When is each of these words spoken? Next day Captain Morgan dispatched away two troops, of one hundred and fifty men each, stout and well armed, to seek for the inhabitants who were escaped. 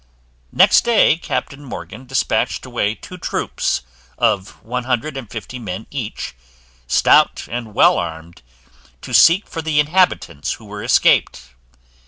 Next 0.51 0.83
day 0.83 1.15
Captain 1.17 1.63
Morgan 1.63 2.07
dispatched 2.07 2.65
away 2.65 2.95
two 2.95 3.19
troops, 3.19 3.83
of 4.17 4.63
one 4.65 4.85
hundred 4.85 5.15
and 5.15 5.29
fifty 5.29 5.59
men 5.59 5.85
each, 5.91 6.33
stout 6.87 7.47
and 7.51 7.75
well 7.75 7.99
armed, 7.99 8.41
to 9.03 9.13
seek 9.13 9.47
for 9.47 9.61
the 9.61 9.79
inhabitants 9.79 10.53
who 10.53 10.65
were 10.65 10.81
escaped. 10.81 11.51